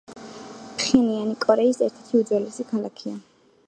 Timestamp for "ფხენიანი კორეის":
0.79-1.81